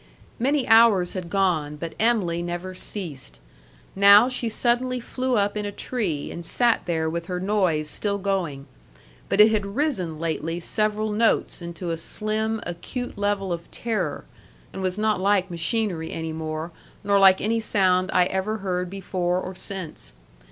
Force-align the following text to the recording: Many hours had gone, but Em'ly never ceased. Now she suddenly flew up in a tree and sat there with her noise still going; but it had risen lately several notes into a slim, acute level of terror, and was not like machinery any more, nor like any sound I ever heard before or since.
Many 0.39 0.67
hours 0.67 1.13
had 1.13 1.29
gone, 1.29 1.75
but 1.75 1.93
Em'ly 1.99 2.41
never 2.41 2.73
ceased. 2.73 3.37
Now 3.95 4.27
she 4.29 4.49
suddenly 4.49 4.99
flew 4.99 5.37
up 5.37 5.55
in 5.55 5.63
a 5.63 5.71
tree 5.71 6.31
and 6.31 6.43
sat 6.43 6.87
there 6.87 7.07
with 7.07 7.27
her 7.27 7.39
noise 7.39 7.87
still 7.87 8.17
going; 8.17 8.65
but 9.29 9.39
it 9.39 9.51
had 9.51 9.75
risen 9.75 10.17
lately 10.17 10.59
several 10.59 11.11
notes 11.11 11.61
into 11.61 11.91
a 11.91 11.97
slim, 11.97 12.61
acute 12.65 13.15
level 13.15 13.53
of 13.53 13.69
terror, 13.69 14.25
and 14.73 14.81
was 14.81 14.97
not 14.97 15.21
like 15.21 15.51
machinery 15.51 16.11
any 16.11 16.33
more, 16.33 16.71
nor 17.03 17.19
like 17.19 17.39
any 17.39 17.59
sound 17.59 18.09
I 18.11 18.23
ever 18.25 18.57
heard 18.57 18.89
before 18.89 19.39
or 19.39 19.53
since. 19.53 20.13